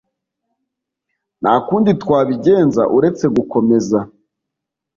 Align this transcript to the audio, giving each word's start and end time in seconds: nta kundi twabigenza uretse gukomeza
nta 1.41 1.53
kundi 1.67 1.91
twabigenza 2.01 2.81
uretse 2.97 3.25
gukomeza 3.35 3.99